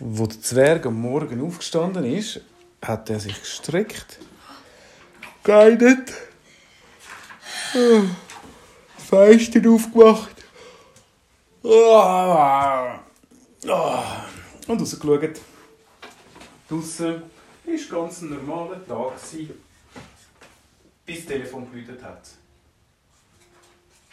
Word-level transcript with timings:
Wo 0.00 0.26
der 0.26 0.40
Zwerg 0.40 0.86
am 0.86 1.00
Morgen 1.00 1.44
aufgestanden 1.44 2.04
ist, 2.04 2.40
hat 2.80 3.10
er 3.10 3.18
sich 3.18 3.40
gestreckt, 3.40 4.20
geidet, 5.42 6.12
äh, 7.74 8.02
Fenster 8.96 9.68
aufgemacht 9.68 10.36
und 11.62 11.72
rausgeschaut. 14.68 15.40
Draussen 16.68 17.22
war 17.64 18.00
ganz 18.00 18.22
ein 18.22 18.28
normaler 18.30 18.86
Tag, 18.86 19.14
bis 21.04 21.16
das 21.16 21.26
Telefon 21.26 21.72
geläutet 21.72 22.02
hat. 22.04 22.22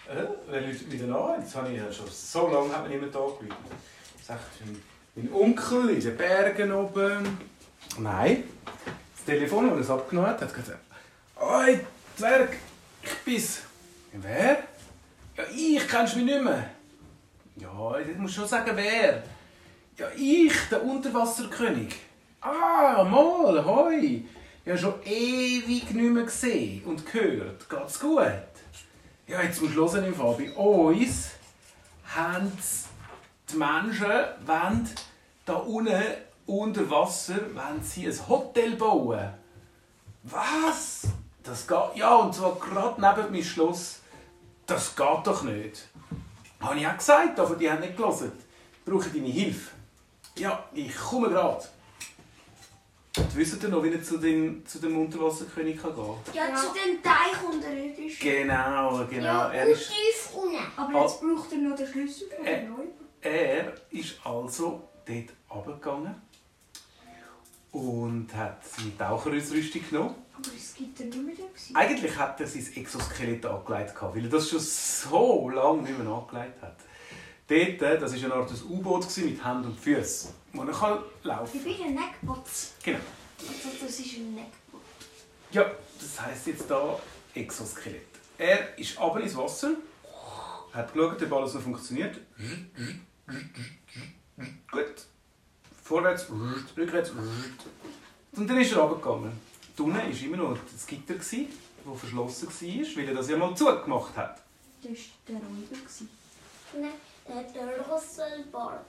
Äh, 0.08 0.26
wer 0.50 0.62
läutet 0.62 0.92
wieder 0.92 1.16
an? 1.16 1.42
Jetzt 1.42 1.56
habe 1.56 1.72
ich 1.72 1.78
ja 1.78 1.92
schon 1.92 2.08
so 2.10 2.48
lange 2.48 2.90
nicht 2.90 3.02
mehr 3.02 3.10
da. 3.12 3.28
Sagt 4.26 4.62
mein 5.16 5.34
Onkel 5.34 5.89
in 5.91 6.00
den 6.02 6.18
Bergen 6.18 6.71
oben. 6.71 7.37
Nein, 7.97 8.43
das 9.15 9.25
Telefon, 9.25 9.78
das 9.78 9.89
er 9.89 9.96
abgenommen 9.96 10.29
hat, 10.29 10.42
hat 10.42 10.54
gesagt: 10.54 10.79
Oi, 11.39 11.79
Zwerg, 12.18 12.57
ich 13.01 13.18
bin's. 13.23 13.61
Wer? 14.14 14.64
Ja, 15.37 15.43
ich, 15.54 15.87
kennst 15.87 16.15
mich 16.15 16.25
nicht 16.25 16.42
mehr. 16.42 16.70
Ja, 17.57 18.00
ich 18.00 18.18
muss 18.18 18.33
schon 18.33 18.47
sagen, 18.47 18.71
wer. 18.75 19.23
Ja, 19.97 20.07
ich, 20.15 20.54
der 20.70 20.83
Unterwasserkönig. 20.83 21.95
Ah, 22.42 23.04
mal, 23.04 23.64
hoi. 23.65 24.23
Habe 24.65 24.78
schon 24.78 24.95
ewig 25.06 25.92
nicht 25.92 25.95
mehr 25.95 26.23
gesehen 26.23 26.84
und 26.86 27.06
gehört. 27.06 27.70
Geht's 27.70 28.00
gut? 28.00 28.23
Ja, 29.28 29.42
jetzt 29.42 29.61
musst 29.61 29.75
du 29.75 29.92
hören, 29.92 30.14
Fabi. 30.14 30.50
Uns 30.50 31.32
haben 32.06 32.52
die 33.52 33.58
Menschen 33.58 34.12
wollen 34.45 34.90
da 35.45 35.54
unten 35.54 36.04
unter 36.48 36.90
Wasser 36.90 37.40
wollen 37.56 37.81
sie 37.84 38.08
ein 38.08 38.30
Hotel 38.30 38.76
bauen. 38.76 39.30
Was? 40.24 41.04
Das 41.44 41.68
geht. 41.68 41.96
Ja, 41.96 42.16
und 42.16 42.34
zwar 42.34 42.56
gerade 42.56 43.02
neben 43.02 43.32
meinem 43.32 43.44
Schloss. 43.44 44.02
Das 44.66 44.96
geht 44.96 45.28
doch 45.28 45.44
nicht. 45.44 45.88
Habe 46.60 46.80
ich 46.80 46.88
auch 46.88 46.98
gesagt, 46.98 47.40
aber 47.40 47.56
die 47.56 47.70
haben 47.70 47.82
nicht 47.82 47.98
gelesen. 47.98 48.32
Ich 48.74 48.92
brauche 48.92 49.10
deine 49.10 49.28
Hilfe. 49.28 49.72
Ja, 50.38 50.66
ich 50.74 50.96
komme 50.96 51.30
gerade. 51.30 51.64
Und 53.18 53.36
wisst 53.36 53.64
ihr 53.64 53.70
noch, 53.70 53.84
wie 53.84 53.94
er 53.94 54.04
zu, 54.04 54.18
den, 54.18 54.66
zu 54.66 54.80
dem 54.80 54.98
Unterwasserkönig 54.98 55.82
kann 55.82 55.96
gehen 55.96 56.16
Ja, 56.34 56.50
ja, 56.50 56.56
zu 56.56 56.68
dem 56.74 57.02
Teich 57.02 57.44
unterirdisch. 57.48 58.20
Genau, 58.20 59.06
genau. 59.09 59.26
Ja, 59.26 59.50
er 59.52 59.68
ist, 59.68 59.88
tief 59.88 60.36
unten. 60.36 60.58
Aber 60.76 61.02
jetzt 61.02 61.22
braucht 61.22 61.52
er 61.52 61.58
noch 61.59 61.76
den 61.76 61.88
Schlüssel 61.88 62.28
von 62.36 62.46
Äh. 62.46 62.68
Er 63.26 63.73
ist 63.90 64.16
also 64.23 64.88
dort 65.06 65.34
runtergegangen 65.50 66.16
und 67.72 68.34
hat 68.34 68.64
seine 68.66 68.98
Taucherausrüstung 68.98 69.81
genommen. 69.90 70.16
Aber 70.34 70.48
es 70.56 70.76
gibt 70.76 71.00
er 71.00 71.08
nicht 71.08 71.26
mehr 71.26 71.36
da. 71.36 71.80
Eigentlich 71.80 72.16
hat 72.18 72.40
er 72.40 72.48
sein 72.48 72.68
Exoskelett 72.76 73.46
angelegt, 73.46 73.94
weil 74.00 74.23
er 74.23 74.30
das 74.30 74.50
schon 74.50 74.59
so 74.59 75.50
lange 75.50 75.81
nicht 75.84 75.98
mehr 75.98 76.08
angelegt 76.08 76.62
hat. 76.62 76.78
Dort, 77.48 77.81
äh, 77.81 78.00
das 78.00 78.16
war 78.16 78.23
eine 78.23 78.34
Art 78.34 78.52
U-Boot 78.70 79.18
mit 79.18 79.46
Händen 79.46 79.66
und 79.66 79.80
Füßen, 79.80 80.31
wo 80.53 80.64
er 80.64 80.73
kann 80.73 81.00
laufen 81.23 81.58
Ich 81.58 81.64
bin 81.64 81.88
ein 81.88 81.94
Neckbotz. 81.94 82.73
Genau. 82.84 83.00
Also, 83.40 83.86
das 83.86 84.00
ist 84.00 84.18
ein 84.18 84.36
Neckbotz. 84.36 84.81
Ja, 85.52 85.72
das 86.00 86.22
heisst 86.22 86.48
jetzt 86.48 86.68
hier 86.68 87.00
Exoskelett. 87.36 88.08
Er 88.38 88.78
ist 88.78 88.98
aber 88.98 89.22
ins 89.22 89.36
Wasser, 89.38 89.72
hat 90.73 90.94
geschaut, 90.94 91.22
ob 91.22 91.34
alles 91.34 91.53
noch 91.53 91.62
funktioniert. 91.62 92.20
Gut. 94.72 95.06
Vorwärts, 95.84 96.28
rückwärts. 96.76 97.12
Und 98.31 98.48
dann 98.48 98.59
ist 98.59 98.72
er 98.73 98.80
runtergegangen. 98.80 99.31
Unten 99.78 99.95
war 99.95 100.08
immer 100.08 100.38
noch 100.38 100.58
das 100.72 100.88
Gitter, 100.88 101.16
das 101.16 101.30
verschlossen 101.30 102.48
war, 102.48 102.97
weil 102.97 103.08
er 103.09 103.13
das 103.13 103.30
ja 103.30 103.38
mal 103.38 103.56
zugemacht 103.56 104.16
hat. 104.18 104.41
Das 104.81 104.91
war 104.91 104.97
der 105.28 105.36
Räuber. 105.36 105.78
Nein, 106.74 106.91
der 107.28 107.36
hat 107.36 107.56
den 107.56 107.81
Rosselbart. 107.81 108.86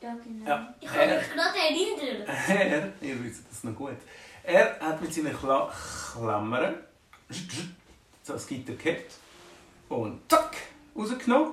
Ja, 0.00 0.16
genau. 0.22 0.46
Ja. 0.48 0.74
Ich 0.80 0.88
kann 0.88 1.08
mich 1.08 1.28
gerade 1.30 1.58
erinnern. 1.58 2.28
Er, 2.48 2.92
ihr 3.00 3.24
wisst 3.24 3.42
das 3.50 3.64
noch 3.64 3.74
gut, 3.74 3.96
er 4.44 4.78
hat 4.80 5.00
mit 5.02 5.12
seinen 5.12 5.36
Kla 5.36 5.72
Klammern 6.12 6.76
so 8.22 8.32
das 8.32 8.46
Gitter 8.46 8.74
gehabt 8.74 9.12
und 9.88 10.20
zack, 10.30 10.56
rausgenommen, 10.96 11.52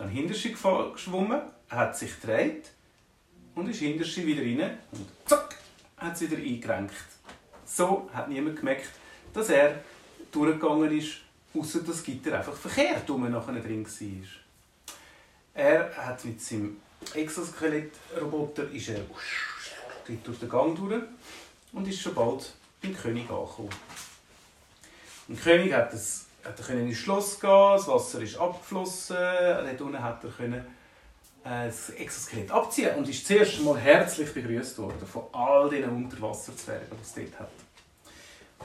dann 0.00 0.08
hinter 0.08 0.32
sie 0.32 0.52
geschwommen, 0.52 1.42
hat 1.68 1.96
sich 1.96 2.18
gedreht 2.18 2.70
und 3.54 3.68
ist 3.68 3.80
hinter 3.80 4.04
sie 4.04 4.26
wieder 4.26 4.40
rein 4.40 4.78
und 4.92 5.06
zack, 5.26 5.56
hat 5.98 6.16
sie 6.16 6.30
wieder 6.30 6.42
eingerenkt. 6.42 6.94
So 7.66 8.08
hat 8.14 8.30
niemand 8.30 8.56
gemerkt, 8.56 8.88
dass 9.34 9.50
er 9.50 9.84
durchgegangen 10.32 10.98
ist, 10.98 11.18
außer 11.54 11.80
das 11.80 12.02
Gitter 12.02 12.38
einfach 12.38 12.56
verkehrt 12.56 13.10
rum 13.10 13.30
nachher 13.30 13.60
drin 13.60 13.86
war. 13.86 14.28
Er 15.52 15.96
hat 15.96 16.24
mit 16.24 16.40
seinem 16.40 16.78
Exoskelett-Roboter 17.12 18.68
er 18.72 19.04
durch 20.24 20.38
den 20.38 20.48
Gang 20.48 20.76
durch 20.76 21.02
und 21.72 21.86
ist 21.86 22.00
schon 22.00 22.14
bald 22.14 22.54
beim 22.80 22.96
König 22.96 23.28
angekommen. 23.28 23.68
Der 25.28 25.36
König 25.36 25.72
hat, 25.74 25.92
das, 25.92 26.24
hat 26.44 26.58
er 26.58 26.64
können 26.64 26.88
ins 26.88 26.98
Schloss 26.98 27.38
gehen, 27.38 27.50
das 27.50 27.88
Wasser 27.88 28.20
ist 28.22 28.38
abgeflossen, 28.38 29.16
dort 29.16 29.80
unten 29.80 30.02
hat 30.02 30.24
er 30.24 30.30
können, 30.30 30.64
äh, 31.44 31.66
das 31.66 31.90
Exoskelett 31.90 32.50
abziehen 32.50 32.94
und 32.96 33.08
ist 33.08 33.26
zuerst 33.26 33.58
einmal 33.58 33.78
herzlich 33.78 34.32
begrüßt 34.32 34.78
worden 34.78 35.06
von 35.06 35.24
all 35.32 35.68
diesen 35.70 35.90
Unterwasserzwergen, 35.90 36.88
die 36.90 37.02
es 37.02 37.14
dort 37.14 37.40
hat. 37.40 37.50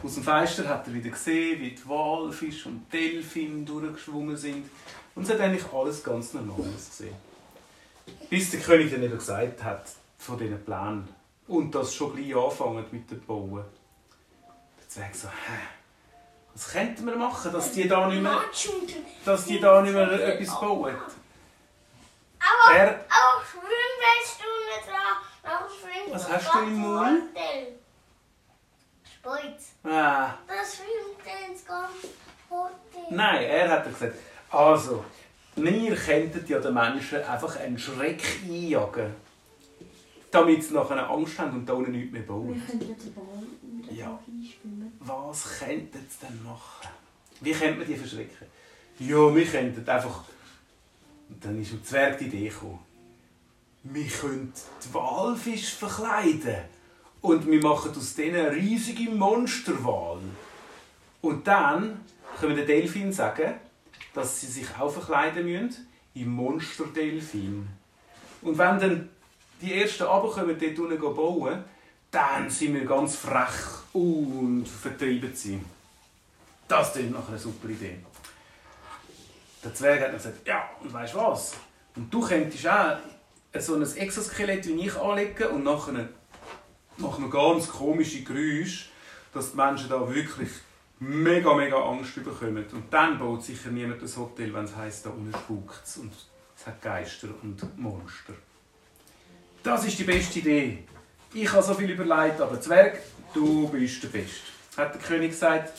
Aus 0.03 0.13
dem 0.15 0.23
Fenster 0.23 0.67
hat 0.67 0.87
er 0.87 0.93
wieder 0.93 1.09
gesehen, 1.09 1.59
wie 1.61 1.71
die 1.71 1.89
Walfische 1.89 2.69
und 2.69 2.91
Delfine 2.91 3.63
durchgeschwommen 3.63 4.35
sind. 4.35 4.69
Und 5.15 5.23
es 5.23 5.29
hat 5.29 5.39
eigentlich 5.39 5.65
alles 5.73 6.03
ganz 6.03 6.33
normal 6.33 6.59
ausgesehen. 6.75 7.15
Bis 8.29 8.51
der 8.51 8.59
König 8.59 8.91
dann 8.91 9.03
eben 9.03 9.17
gesagt 9.17 9.63
hat, 9.63 9.85
von 10.17 10.37
diesen 10.37 10.63
Plänen. 10.63 11.07
Und 11.47 11.73
das 11.73 11.95
schon 11.95 12.15
gleich 12.15 12.35
anfangen 12.35 12.85
mit 12.91 13.09
dem 13.09 13.21
Bauen. 13.21 13.63
Der 14.79 14.89
Zwerg 14.89 15.15
so, 15.15 15.27
hä? 15.27 15.84
Was 16.55 16.71
könnten 16.71 17.05
wir 17.05 17.17
machen, 17.17 17.51
dass 17.51 17.71
die 17.73 17.85
da 17.87 18.07
nicht 18.07 18.21
mehr, 18.21 18.39
dass 19.25 19.43
die 19.45 19.59
da 19.59 19.81
nicht 19.81 19.93
mehr 19.93 20.09
etwas 20.09 20.57
bauen? 20.59 20.95
Aber, 22.39 22.75
Er, 22.77 22.87
aber 22.91 23.43
Schwimmbadstunden 23.43 24.79
dran. 24.87 26.13
Was 26.13 26.29
hast 26.31 26.53
du 26.53 26.59
im 26.59 26.75
Mund? 26.77 27.23
Speuz. 29.03 29.73
ah, 29.83 30.33
Das 30.47 30.75
schwimmt 30.77 31.19
das 31.25 31.65
ganze 31.65 32.07
Hotel. 32.49 33.03
nein, 33.09 33.43
er 33.43 33.69
hat 33.69 33.85
gesagt, 33.85 34.15
also, 34.51 35.03
wir 35.55 35.95
könnten 35.95 36.45
ja 36.47 36.59
den 36.59 36.73
Menschen 36.73 37.23
einfach 37.23 37.55
einen 37.57 37.77
Schreck 37.77 38.23
einjagen, 38.45 39.13
damit 40.35 40.63
sie 40.63 40.73
nachher 40.73 41.09
Angst 41.09 41.39
haben 41.39 41.53
und 41.57 41.65
da 41.67 41.73
unten 41.73 41.91
nichts 41.91 42.11
mehr 42.11 42.21
bauen. 42.23 42.53
Wir 42.53 42.65
können 42.65 42.89
ja 42.89 42.95
den 42.95 43.13
Ball 43.13 43.25
mit 43.61 43.91
Ja. 43.97 44.19
Einschwimmen. 44.27 44.91
Was 44.99 45.59
könnten 45.59 46.05
sie 46.09 46.25
denn 46.25 46.43
machen? 46.43 46.89
Wie 47.41 47.51
könnte 47.51 47.79
man 47.79 47.87
die 47.87 47.95
verschrecken? 47.95 48.47
Ja, 48.99 49.35
wir 49.35 49.45
könnten 49.45 49.89
einfach. 49.89 50.23
Und 51.29 51.43
dann 51.43 51.61
ist 51.61 51.71
dem 51.71 51.83
Zwerg 51.83 52.17
die 52.19 52.25
Idee 52.25 52.49
gekommen. 52.49 52.79
Wir 53.83 54.07
können 54.07 54.53
die 54.83 54.93
Walfische 54.93 55.75
verkleiden. 55.75 56.55
Und 57.21 57.47
wir 57.47 57.61
machen 57.61 57.91
aus 57.95 58.13
denen 58.15 58.35
eine 58.35 58.55
riesige 58.55 59.09
Monsterwal. 59.09 60.19
Und 61.21 61.47
dann 61.47 61.99
können 62.39 62.55
wir 62.55 62.65
den 62.65 62.81
Delfin 62.81 63.11
sagen, 63.11 63.55
dass 64.13 64.41
sie 64.41 64.47
sich 64.47 64.67
auch 64.79 64.91
verkleiden 64.91 65.45
müssen 65.45 65.87
im 66.13 66.29
Monsterdelfin. 66.31 67.67
Und 68.41 68.57
wenn 68.57 68.79
dann 68.79 69.09
die 69.61 69.81
ersten 69.81 70.03
runterkommen, 70.03 70.57
dort 70.59 70.79
unten 70.79 71.15
bauen, 71.15 71.63
dann 72.11 72.49
sind 72.49 72.73
wir 72.73 72.85
ganz 72.85 73.15
frech 73.15 73.83
und 73.93 74.65
vertreiben 74.65 75.33
sie. 75.33 75.59
Das 76.67 76.95
ist 76.95 77.11
nachher 77.11 77.29
eine 77.29 77.39
super 77.39 77.69
Idee. 77.69 77.97
Der 79.63 79.73
Zwerg 79.73 80.01
hat 80.01 80.07
dann 80.07 80.17
gesagt, 80.17 80.47
ja, 80.47 80.69
und 80.81 80.93
weißt 80.93 81.13
du 81.13 81.17
was? 81.17 81.53
Und 81.95 82.13
du 82.13 82.21
könntest 82.21 82.67
auch 82.67 82.97
so 83.59 83.75
ein 83.75 83.81
Exoskelett 83.81 84.67
wie 84.67 84.85
ich 84.85 84.95
anlegen 84.95 85.47
und 85.49 85.63
nachher 85.63 86.09
machen 86.97 87.25
wir 87.25 87.29
ganz 87.29 87.67
komische 87.69 88.23
Geräusche, 88.23 88.89
dass 89.33 89.51
die 89.51 89.57
Menschen 89.57 89.89
da 89.89 90.13
wirklich 90.13 90.49
mega, 90.99 91.53
mega 91.53 91.77
Angst 91.77 92.15
bekommen. 92.15 92.65
Und 92.71 92.93
dann 92.93 93.19
baut 93.19 93.43
sicher 93.43 93.69
niemand 93.69 94.01
das 94.01 94.17
Hotel, 94.17 94.53
wenn 94.53 94.65
es 94.65 94.75
heisst, 94.75 95.05
da 95.05 95.09
unten 95.09 95.33
spukt 95.33 95.83
und 95.99 96.11
es 96.57 96.65
hat 96.65 96.81
Geister 96.81 97.29
und 97.41 97.77
Monster. 97.77 98.33
Das 99.65 99.83
ist 99.83 99.97
die 99.97 100.03
beste 100.03 100.39
Idee. 100.39 100.83
Ich 101.33 101.51
habe 101.51 101.63
so 101.63 101.73
viel 101.73 101.89
überlegt, 101.89 102.39
aber 102.39 102.61
Zwerg, 102.61 103.01
du 103.33 103.67
bist 103.69 104.03
der 104.03 104.09
Beste, 104.09 104.43
hat 104.77 104.93
der 104.93 105.01
König 105.01 105.31
gesagt. 105.31 105.73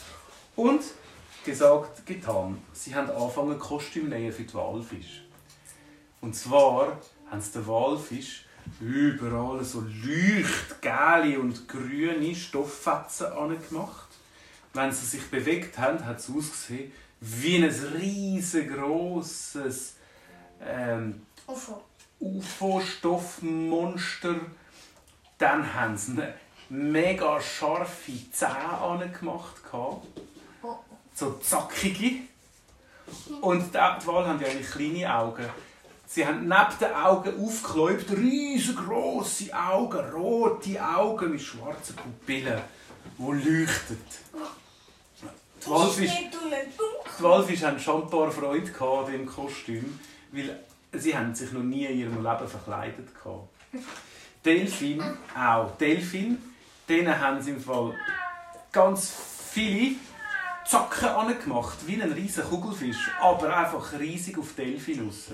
Und 0.57 0.83
gesagt, 1.45 2.05
getan. 2.05 2.61
Sie 2.73 2.93
haben 2.93 3.09
angefangen, 3.09 3.57
Kostüm 3.61 4.09
nähen 4.09 4.33
für 4.33 4.43
die 4.43 4.55
Walfisch. 4.55 5.23
Und 6.21 6.35
zwar 6.35 7.01
haben 7.31 7.41
sie 7.41 7.53
den 7.53 7.65
Walfisch 7.69 8.47
überall 8.81 9.63
so 9.63 9.85
leuchtgelbe 10.05 11.39
und 11.39 11.69
grüne 11.69 12.35
Stofffetzen 12.35 13.29
angemacht. 13.29 14.09
Wenn 14.75 14.91
sie 14.91 15.07
sich 15.07 15.31
bewegt 15.31 15.79
haben, 15.79 16.05
hat 16.05 16.19
es 16.19 16.29
ausgesehen 16.29 16.91
wie 17.21 17.59
ein 17.59 17.71
riesengroßes 17.71 19.95
ähm. 20.61 21.25
UFO-Stoffmonster. 22.21 24.37
Dann 25.39 25.75
haben 25.75 25.97
sie 25.97 26.13
eine 26.13 26.35
mega 26.69 27.41
scharfe 27.41 28.13
Zähne 28.33 29.11
gehabt. 29.11 29.63
Oh. 29.73 30.03
So 31.15 31.33
zackige. 31.43 32.27
Und 33.41 33.73
die 33.73 33.79
Wale 33.79 34.29
haben 34.29 34.41
ja 34.41 34.49
eigentlich 34.49 34.71
kleine 34.71 35.15
Augen. 35.15 35.49
Sie 36.07 36.25
haben 36.25 36.49
neben 36.49 36.79
den 36.81 36.95
Augen 36.95 37.45
aufgekläubt, 37.45 38.11
riesengroße 38.13 39.53
Augen, 39.53 40.09
rote 40.11 40.81
Augen 40.81 41.33
mit 41.33 41.43
schwarzen 41.43 41.97
Pupillen, 41.97 42.63
die 43.19 43.23
leuchten. 43.23 43.99
Die 45.61 45.69
Walfische 47.23 47.67
hatten 47.67 47.81
schon 47.81 48.05
ein 48.05 48.11
paar 48.11 48.31
Freude 48.31 48.71
gehabt 48.71 49.07
an 49.07 49.11
diesem 49.11 49.27
Kostüm, 49.27 49.99
weil 50.31 50.61
sie 50.99 51.17
haben 51.17 51.35
sich 51.35 51.53
noch 51.53 51.63
nie 51.63 51.87
in 51.87 51.99
ihrem 51.99 52.23
Leben 52.23 52.49
verkleidet. 52.49 53.09
Delfin 54.45 55.03
auch. 55.37 55.77
Delfin, 55.77 56.39
denen 56.89 57.19
haben 57.19 57.43
sie 57.43 57.51
im 57.51 57.61
Fall 57.61 57.95
ganz 58.73 59.13
viele 59.51 59.97
Zacken 60.65 61.09
angemacht, 61.09 61.79
wie 61.87 62.01
ein 62.01 62.13
riesiger 62.13 62.47
Kugelfisch, 62.47 63.11
aber 63.21 63.57
einfach 63.57 63.99
riesig 63.99 64.39
auf 64.39 64.55
Delfin 64.55 65.07
raus. 65.07 65.33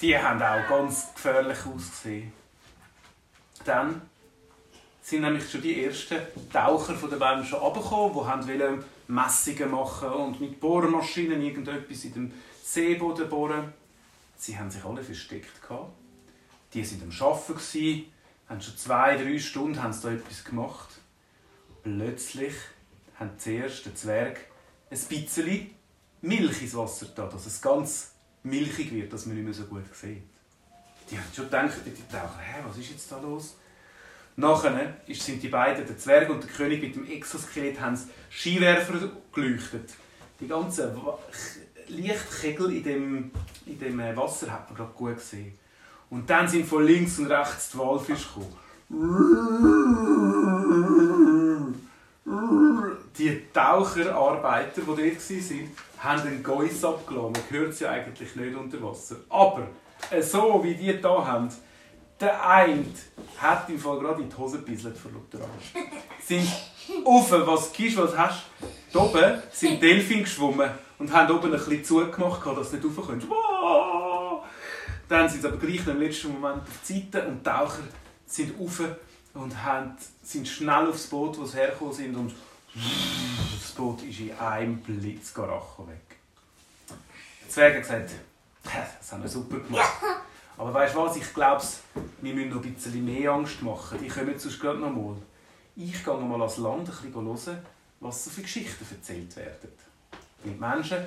Die 0.00 0.16
haben 0.16 0.42
auch 0.42 0.68
ganz 0.68 1.14
gefährlich 1.14 1.58
ausgesehen. 1.66 2.32
Dann 3.64 4.02
sind 5.02 5.22
nämlich 5.22 5.50
schon 5.50 5.62
die 5.62 5.84
ersten 5.84 6.18
Taucher 6.52 6.94
von 6.94 7.10
der 7.10 7.18
Menschen 7.18 7.58
runtergekommen, 7.58 8.46
die 8.46 8.58
wollen 8.58 8.84
Messungen 9.08 9.70
machen 9.70 10.08
und 10.08 10.40
mit 10.40 10.60
Bohrmaschinen 10.60 11.40
irgendetwas 11.40 12.04
in 12.04 12.12
dem 12.12 12.32
Seeboden 12.62 13.28
bohren. 13.28 13.72
Sie 14.36 14.58
haben 14.58 14.70
sich 14.70 14.84
alle 14.84 15.02
versteckt. 15.02 15.52
Die 16.72 16.82
waren 16.82 17.02
am 17.02 17.26
Arbeiten, 17.26 18.04
haben 18.48 18.60
schon 18.60 18.76
zwei, 18.76 19.16
drei 19.16 19.38
Stunden 19.38 19.82
haben 19.82 19.98
da 20.02 20.10
etwas 20.10 20.44
gemacht. 20.44 20.88
Plötzlich 21.82 22.54
haben 23.18 23.30
zuerst 23.38 23.86
der 23.86 23.94
Zwerg 23.94 24.40
ein 24.90 24.98
bisschen 24.98 25.70
Milch 26.20 26.62
ins 26.62 26.74
Wasser 26.74 27.06
da, 27.14 27.26
dass 27.26 27.46
es 27.46 27.60
ganz 27.60 28.12
milchig 28.42 28.92
wird, 28.92 29.12
dass 29.12 29.26
man 29.26 29.36
nicht 29.36 29.44
mehr 29.44 29.54
so 29.54 29.64
gut 29.64 29.84
sieht. 29.94 30.22
Die 31.10 31.16
haben 31.16 31.26
schon 31.34 31.44
gedacht, 31.44 31.74
die 31.84 32.12
Taucher, 32.12 32.40
hä, 32.40 32.62
was 32.66 32.78
ist 32.78 32.90
jetzt 32.90 33.12
da 33.12 33.20
los? 33.20 33.56
Nachher 34.36 34.96
sind 35.08 35.42
die 35.42 35.48
beiden, 35.48 35.86
der 35.86 35.96
Zwerg 35.96 36.28
und 36.28 36.42
der 36.42 36.50
König 36.50 36.82
mit 36.82 36.94
dem 36.94 37.10
Exoskelett, 37.10 37.80
haben 37.80 37.98
Skiwerfer 38.30 39.10
geleuchtet. 39.32 39.94
Die 40.40 40.46
ganzen 40.46 40.90
Lichtkegel 41.88 42.76
in 42.76 42.82
dem, 42.82 43.30
in 43.66 43.78
dem 43.78 44.00
äh, 44.00 44.16
Wasser 44.16 44.50
hat 44.50 44.68
man 44.68 44.76
gerade 44.76 44.92
gut 44.92 45.16
gesehen. 45.16 45.58
Und 46.08 46.30
dann 46.30 46.46
sind 46.46 46.66
von 46.66 46.84
links 46.84 47.18
und 47.18 47.26
rechts 47.26 47.70
die 47.70 47.78
Walfische 47.78 48.28
gekommen. 48.28 48.56
Die 53.18 53.42
Taucherarbeiter, 53.52 54.82
die 54.82 54.86
dort 54.86 54.98
waren, 54.98 55.70
haben 55.98 56.22
den 56.22 56.42
Geuss 56.42 56.84
abgelassen. 56.84 57.32
Man 57.32 57.42
hört 57.50 57.74
sie 57.74 57.86
eigentlich 57.86 58.36
nicht 58.36 58.56
unter 58.56 58.82
Wasser. 58.82 59.16
Aber 59.28 59.66
äh, 60.10 60.22
so 60.22 60.62
wie 60.62 60.74
die 60.74 61.00
da 61.00 61.26
haben, 61.26 61.50
der 62.20 62.46
eine 62.48 62.84
hat 63.38 63.68
im 63.68 63.78
Fall 63.78 63.98
gerade 63.98 64.22
in 64.22 64.30
die 64.30 64.36
Hose 64.36 64.58
gebisselt 64.58 64.96
vor 64.96 65.10
lauter 65.12 65.44
Angst. 65.44 65.72
Sind 66.26 66.48
auf, 67.04 67.30
was 67.30 67.72
gibst 67.72 67.96
was 67.96 68.16
hast 68.16 68.44
du? 68.92 69.00
Oben 69.00 69.42
sind 69.52 69.82
Delfine 69.82 70.22
geschwommen 70.22 70.70
und 70.98 71.12
haben 71.12 71.34
oben 71.34 71.52
ein 71.52 71.58
bisschen 71.58 71.84
zugemacht, 71.84 72.46
dass 72.46 72.70
sie 72.70 72.76
nicht 72.76 72.86
rauf 72.86 73.06
können. 73.06 73.28
Wow! 73.28 74.44
Dann 75.08 75.28
sind 75.28 75.42
sie 75.42 75.48
aber 75.48 75.58
gleich 75.58 75.86
im 75.86 76.00
letzten 76.00 76.32
Moment 76.32 76.62
auf 76.62 76.78
die 76.88 76.94
Seite 76.94 77.26
und 77.26 77.38
die 77.38 77.44
Taucher 77.44 77.82
sind 78.26 78.58
rauf 78.58 78.80
und 79.34 79.64
haben, 79.64 79.96
sind 80.22 80.48
schnell 80.48 80.88
aufs 80.88 81.06
Boot, 81.06 81.38
wo 81.38 81.44
sie 81.44 81.58
hergekommen 81.58 81.92
sind 81.92 82.16
und 82.16 82.34
das 82.74 83.72
Boot 83.72 84.02
ist 84.02 84.20
in 84.20 84.36
einem 84.38 84.78
Blitz 84.78 85.32
Garacho 85.34 85.86
weg. 85.86 86.16
Der 87.42 87.48
Zwerg 87.50 87.74
hat 87.74 87.82
gesagt, 87.82 88.10
das 88.64 89.12
haben 89.12 89.22
wir 89.22 89.28
super 89.28 89.58
gemacht. 89.58 89.92
Aber 90.58 90.72
weißt 90.72 90.94
du 90.94 90.98
was, 91.00 91.16
ich 91.16 91.34
glaube, 91.34 91.62
wir 92.22 92.34
müssen 92.34 92.50
noch 92.50 92.64
ein 92.64 92.74
bisschen 92.74 93.04
mehr 93.04 93.32
Angst 93.32 93.62
machen. 93.62 93.98
Die 94.02 94.08
kommen 94.08 94.38
sonst 94.38 94.60
gerade 94.60 94.78
noch 94.78 94.90
mal. 94.90 95.16
Ich 95.76 96.02
gehe 96.02 96.14
mal 96.14 96.40
ans 96.40 96.56
Land 96.56 96.88
ein 96.88 97.12
bisschen 97.12 97.14
hören, 97.14 97.58
was 98.00 98.24
so 98.24 98.30
für 98.30 98.42
Geschichten 98.42 98.86
erzählt 98.90 99.36
werden. 99.36 99.68
Die 100.44 100.50
Menschen 100.50 100.98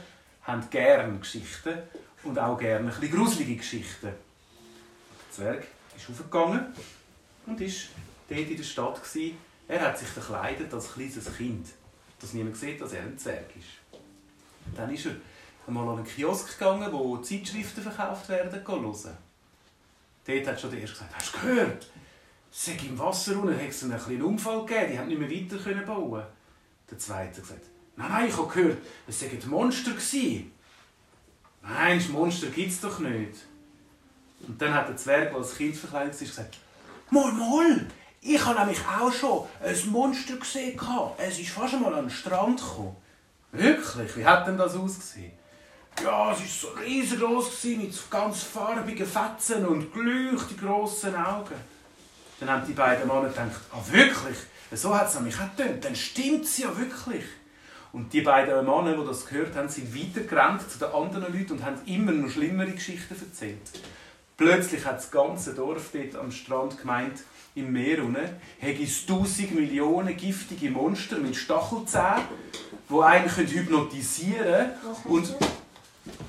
haben 0.44 0.70
gerne 0.70 1.18
Geschichten 1.18 1.80
und 2.24 2.38
auch 2.38 2.58
gerne 2.58 2.92
ein 2.92 3.00
bisschen 3.00 3.16
gruselige 3.16 3.56
Geschichten. 3.56 4.08
Der 4.08 5.32
Zwerg 5.32 5.68
ist 5.96 6.10
aufgegangen 6.10 6.74
und 7.48 7.60
ist 7.60 7.90
dort 8.28 8.42
in 8.42 8.58
der 8.58 8.64
Stadt. 8.64 9.02
Gewesen. 9.02 9.38
Er 9.68 9.82
hat 9.82 9.98
sich 9.98 10.08
verkleidet 10.08 10.74
als 10.74 10.94
kleines 10.94 11.36
Kind, 11.36 11.68
dass 12.20 12.34
niemand 12.34 12.58
sieht, 12.58 12.82
dass 12.82 12.94
er 12.94 13.04
ein 13.04 13.18
Zwerg 13.18 13.50
ist. 13.56 14.00
Dann 14.76 14.94
ist 14.94 15.08
er 15.08 15.14
einmal 15.66 15.88
an 15.90 15.98
einen 15.98 16.06
Kiosk 16.08 16.58
gegangen, 16.58 16.92
wo 16.92 17.18
Zeitschriften 17.18 17.82
verkauft 17.82 18.30
werden, 18.30 18.52
hören. 18.52 19.29
Dort 20.26 20.48
hat 20.48 20.60
schon 20.60 20.72
der 20.72 20.82
Erste 20.82 20.98
gesagt, 20.98 21.16
hast 21.16 21.34
du 21.34 21.40
gehört? 21.40 21.88
Sei 22.52 22.78
im 22.88 22.98
Wasser 22.98 23.40
unten, 23.40 23.56
hat 23.56 23.70
es 23.70 23.84
einen 23.84 24.00
kleinen 24.00 24.24
Unfall 24.24 24.66
gegeben, 24.66 24.92
die 24.92 25.00
haben 25.00 25.08
nicht 25.08 25.20
mehr 25.20 25.30
weiter 25.30 25.64
können 25.64 25.86
bauen. 25.86 26.24
Der 26.90 26.98
Zweite 26.98 27.38
hat 27.38 27.42
gesagt, 27.42 27.66
nein, 27.96 28.12
nein, 28.12 28.28
ich 28.28 28.38
habe 28.38 28.48
gehört, 28.48 28.78
es 29.08 29.20
seien 29.20 29.50
Monster 29.50 29.92
gewesen. 29.92 30.52
Nein, 31.62 32.04
Monster 32.12 32.48
gibt 32.48 32.72
es 32.72 32.82
doch 32.82 33.00
nicht. 33.00 33.36
Und 34.48 34.62
dann 34.62 34.74
hat 34.74 34.90
der 34.90 34.98
Zwerg, 34.98 35.30
der 35.30 35.38
als 35.38 35.56
Kind 35.56 35.76
verkleidet 35.76 36.20
war, 36.20 36.28
gesagt, 36.28 36.58
Mol, 37.12 37.32
Mol, 37.32 37.88
ich 38.22 38.44
habe 38.44 38.60
nämlich 38.60 38.80
auch 38.86 39.12
schon 39.12 39.48
ein 39.64 39.92
Monster 39.92 40.38
gesehen. 40.38 40.80
Es 41.18 41.40
ist 41.40 41.50
fast 41.50 41.74
einmal 41.74 41.94
an 41.94 42.06
den 42.06 42.10
Strand 42.10 42.60
gekommen. 42.60 42.96
Wirklich? 43.52 44.18
Wie 44.18 44.26
hat 44.26 44.48
denn 44.48 44.58
das 44.58 44.76
ausgesehen? 44.76 45.32
Ja, 46.04 46.32
es 46.32 46.40
war 46.40 46.72
so 46.72 46.80
riesengroß 46.80 47.64
mit 47.66 48.10
ganz 48.10 48.44
farbigen 48.44 49.06
Fetzen 49.06 49.66
und 49.66 49.92
glühend 49.92 50.58
grossen 50.58 51.16
Augen. 51.16 51.56
Dann 52.40 52.50
haben 52.50 52.66
die 52.66 52.74
beiden 52.74 53.08
Männer 53.08 53.28
gedacht, 53.28 53.60
ah 53.72 53.82
wirklich? 53.92 54.38
So 54.72 54.96
hat 54.96 55.10
es 55.10 55.16
nämlich 55.16 55.36
auch 55.36 55.56
getönt. 55.56 55.84
Dann 55.84 55.96
stimmt 55.96 56.46
es 56.46 56.58
ja 56.58 56.70
wirklich. 56.78 57.24
Und 57.92 58.14
die 58.14 58.22
beiden 58.22 58.66
Männer, 58.66 58.96
die 58.96 59.06
das 59.06 59.26
gehört 59.26 59.56
haben, 59.56 59.68
sind 59.68 59.94
weitergerannt 59.94 60.70
zu 60.72 60.80
den 60.80 60.90
anderen 60.90 61.34
Leuten 61.34 61.54
und 61.54 61.66
haben 61.66 61.80
immer 61.86 62.12
noch 62.12 62.30
schlimmere 62.30 62.72
Geschichten 62.72 63.16
erzählt. 63.20 63.58
Plötzlich 64.38 64.86
hat 64.86 64.98
das 64.98 65.12
ganze 65.12 65.54
Dorf 65.54 65.90
dort 65.92 66.16
am 66.16 66.32
Strand 66.32 66.80
gemeint, 66.80 67.20
im 67.56 67.74
Meer 67.74 68.04
unten, 68.04 68.30
hätte 68.60 68.84
es 68.84 69.06
tausend 69.06 69.54
Millionen 69.54 70.16
giftige 70.16 70.72
Monster 70.72 71.18
mit 71.18 71.36
Stachelzähnen, 71.36 72.24
die 72.90 73.02
einen 73.02 73.28
hypnotisieren 73.28 74.72
können. 74.82 75.04
Und 75.06 75.36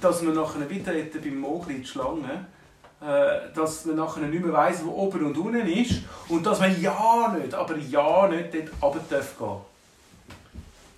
dass 0.00 0.22
man 0.22 0.34
nachher 0.34 0.68
wieder 0.68 0.92
beim 0.92 1.38
Mogli 1.38 1.80
die 1.80 1.86
Schlange, 1.86 2.46
äh, 3.00 3.52
dass 3.54 3.84
man 3.84 3.96
nachher 3.96 4.20
nicht 4.22 4.44
mehr 4.44 4.52
weiss, 4.52 4.84
wo 4.84 4.90
oben 4.90 5.26
und 5.26 5.38
unten 5.38 5.66
ist 5.66 6.02
und 6.28 6.44
dass 6.44 6.60
man 6.60 6.80
ja 6.80 7.34
nicht, 7.36 7.54
aber 7.54 7.76
ja 7.76 8.28
nicht 8.28 8.54
dort 8.54 8.82
runter 8.82 9.04
darf 9.08 9.38
gehen. 9.38 9.56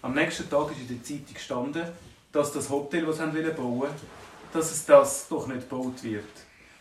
Am 0.03 0.15
nächsten 0.15 0.49
Tag 0.49 0.71
ist 0.73 0.81
in 0.81 0.89
der 0.89 1.05
Zeitung 1.05 1.35
gestanden, 1.35 1.85
dass 2.33 2.53
das 2.53 2.69
Hotel, 2.71 3.07
das 3.07 3.19
sie 3.19 3.23
bauen 3.25 3.81
wollten, 3.81 4.07
dass 4.53 4.71
es 4.73 4.85
das 4.85 5.29
doch 5.29 5.47
nicht 5.47 5.69
gebaut 5.69 6.03
wird. 6.03 6.25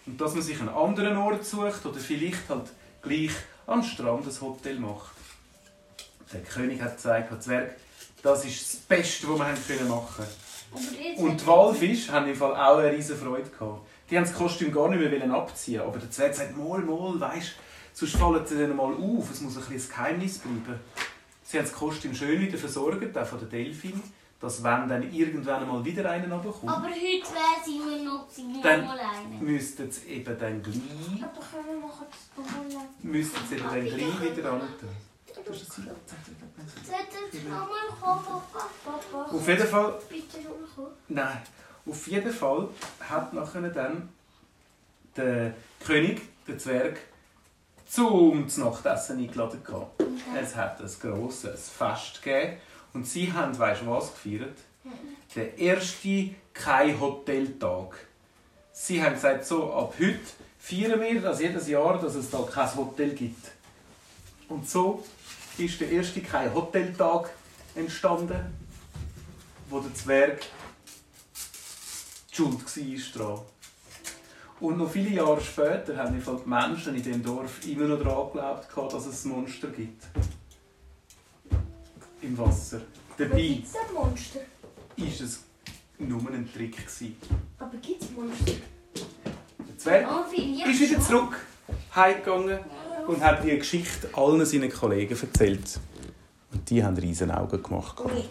Und 0.06 0.20
dass 0.20 0.34
man 0.34 0.42
sich 0.42 0.60
einen 0.60 0.70
anderen 0.70 1.18
Ort 1.18 1.46
sucht 1.46 1.86
oder 1.86 2.00
vielleicht 2.00 2.50
halt 2.50 2.72
gleich 3.02 3.32
am 3.68 3.84
Strand 3.84 4.26
ein 4.26 4.42
Hotel 4.42 4.80
macht. 4.80 5.12
Der 6.34 6.42
König 6.42 6.82
hat 6.82 6.96
gesagt, 6.96 7.44
Zwerg, 7.44 7.76
das 8.24 8.46
ist 8.46 8.74
das 8.74 8.80
Beste, 8.82 9.28
was 9.30 9.40
wir 9.40 9.76
können 9.76 9.90
machen 9.90 10.26
jetzt 10.26 10.51
Und 11.18 11.42
die 11.42 11.48
Walfische 11.48 12.12
haben 12.14 12.28
im 12.28 12.36
Fall 12.36 12.56
auch 12.56 12.78
eine 12.78 12.92
riesige 12.92 13.18
Freude 13.20 13.50
gehabt. 13.50 13.82
Die 14.10 14.18
haben 14.18 14.24
das 14.26 14.34
Kostüm 14.34 14.72
gar 14.72 14.90
nicht 14.90 15.00
mehr 15.00 15.12
wollen 15.12 15.32
abziehen 15.32 15.82
aber 15.82 15.98
der 15.98 16.10
Zwerg 16.12 16.34
sagt, 16.34 16.58
mal, 16.58 16.80
mal, 16.80 17.20
weisst 17.20 17.54
sonst 17.94 18.16
fallen 18.16 18.46
sie 18.46 18.58
dann 18.58 18.76
mal 18.76 18.94
auf, 18.94 19.30
es 19.32 19.42
muss 19.42 19.58
ein 19.58 19.64
bisschen 19.64 19.92
ein 19.92 19.96
Geheimnis 19.98 20.38
bleiben. 20.40 20.80
Sie 21.44 21.58
haben 21.58 21.66
das 21.66 21.74
Kostüm 21.74 22.14
schön 22.16 22.40
wieder 22.40 22.58
versorgt, 22.58 23.18
auch 23.18 23.26
von 23.26 23.40
der 23.40 23.50
Delfin, 23.50 24.02
dass 24.40 24.64
wenn 24.64 24.88
dann 24.88 25.12
irgendwann 25.14 25.68
mal 25.68 25.84
wieder 25.84 26.10
einen 26.10 26.32
runterkommt, 26.32 26.72
Aber 26.72 26.88
heute 26.88 26.96
wäre 26.96 27.64
sie 27.66 27.80
mir 27.80 28.04
noch 28.04 28.28
Dann- 28.64 28.86
mal 28.86 28.98
eine. 29.00 29.42
müssten 29.42 29.92
sie 29.92 30.08
eben 30.08 30.38
dann 30.40 30.64
gleich, 30.64 30.76
Aber 31.22 31.42
können 31.46 31.82
wir 31.82 31.88
machen 31.88 32.06
das 32.10 32.46
Bohlen? 32.46 32.88
müssten 33.04 33.40
sie 33.50 33.56
eben 33.56 33.64
dann 33.70 33.86
gleich 33.86 34.38
wieder? 34.38 34.62
Papa? 38.02 39.32
Auf 39.32 39.48
jeden 39.48 39.68
Fall. 39.68 40.00
Nein, 41.14 41.42
auf 41.86 42.08
jeden 42.08 42.32
Fall 42.32 42.70
hat 43.00 43.34
nachher 43.34 43.62
dann 43.70 44.10
der 45.16 45.54
König, 45.84 46.22
der 46.48 46.58
Zwerg, 46.58 47.00
zum 47.88 48.48
Nachtessen 48.58 49.20
eingeladen. 49.20 49.62
gehabt. 49.64 50.02
Es 50.40 50.56
hat 50.56 50.80
ein 50.80 50.90
grosses 51.02 51.70
Fest 51.70 52.22
gegeben. 52.22 52.58
Und 52.94 53.06
sie 53.06 53.32
haben, 53.32 53.58
weißt 53.58 53.82
du 53.82 53.88
was, 53.88 54.14
gefeiert? 54.14 54.58
Den 55.36 55.58
ersten 55.58 56.36
Kein-Hoteltag. 56.54 57.96
Sie 58.72 59.04
haben 59.04 59.14
gesagt, 59.14 59.46
so, 59.46 59.74
ab 59.74 59.94
heute 60.00 60.20
feiern 60.60 61.00
wir 61.02 61.22
das 61.22 61.42
jedes 61.42 61.68
Jahr, 61.68 62.00
dass 62.00 62.16
es 62.16 62.30
da 62.30 62.40
kein 62.44 62.76
Hotel 62.76 63.14
gibt. 63.14 63.52
Und 64.48 64.70
so 64.70 65.04
ist 65.58 65.80
der 65.80 65.92
erste 65.92 66.22
Kein-Hoteltag 66.22 67.30
entstanden, 67.76 68.54
wo 69.70 69.80
der 69.80 69.94
Zwerg 69.94 70.42
die 72.32 72.36
Schuld 72.36 73.18
war 73.18 73.28
daran. 73.28 73.42
Und 74.60 74.78
noch 74.78 74.92
viele 74.92 75.10
Jahre 75.10 75.42
später 75.42 75.98
haben 75.98 76.16
die 76.20 76.50
Menschen 76.50 76.96
in 76.96 77.02
diesem 77.04 77.24
Dorf 77.24 77.66
immer 77.68 77.86
noch 77.88 78.04
daran 78.04 78.62
geglaubt, 78.68 78.94
dass 78.94 79.06
es 79.08 79.26
ein 79.26 79.30
Monster 79.32 79.68
gibt. 79.70 80.04
Im 82.22 82.38
Wasser. 82.38 82.82
Dabei 83.18 83.42
gibt 83.42 83.66
es 83.68 83.74
da 83.74 83.80
Monster? 83.94 84.40
war 84.98 85.08
es 85.08 85.40
nur 85.98 86.32
ein 86.32 86.52
Trick. 86.54 86.78
gewesen. 86.78 87.16
Aber 87.58 87.78
gibt 87.78 88.04
es 88.04 88.12
Monster? 88.12 88.54
Der 89.68 89.78
Zwerg 89.78 90.08
Oh, 90.08 90.70
ist 90.70 90.80
wieder 90.80 91.00
zurück, 91.02 91.40
heimgegangen 91.96 92.60
und 93.08 93.22
hat 93.22 93.44
die 93.44 93.58
Geschichte 93.58 94.10
allen 94.14 94.46
seinen 94.46 94.72
Kollegen 94.72 95.18
erzählt. 95.20 95.80
Und 96.54 96.70
die 96.70 96.84
haben 96.84 96.98
riesen 96.98 97.32
Augen 97.32 97.62
gemacht. 97.64 98.00
Ui. 98.02 98.24